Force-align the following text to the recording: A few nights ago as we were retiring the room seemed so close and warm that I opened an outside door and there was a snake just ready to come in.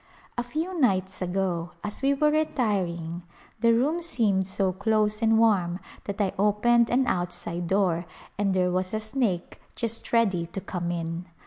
A 0.35 0.41
few 0.41 0.79
nights 0.79 1.21
ago 1.21 1.73
as 1.83 2.01
we 2.01 2.15
were 2.15 2.31
retiring 2.31 3.21
the 3.59 3.71
room 3.71 4.01
seemed 4.01 4.47
so 4.47 4.73
close 4.73 5.21
and 5.21 5.37
warm 5.37 5.79
that 6.05 6.19
I 6.19 6.33
opened 6.39 6.89
an 6.89 7.05
outside 7.05 7.67
door 7.67 8.07
and 8.35 8.51
there 8.51 8.71
was 8.71 8.95
a 8.95 8.99
snake 8.99 9.61
just 9.75 10.11
ready 10.11 10.47
to 10.47 10.59
come 10.59 10.89
in. 10.89 11.27